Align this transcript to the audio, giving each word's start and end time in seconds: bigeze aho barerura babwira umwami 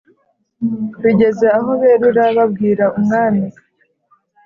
bigeze 1.03 1.45
aho 1.57 1.69
barerura 1.79 2.25
babwira 2.37 2.83
umwami 2.97 3.45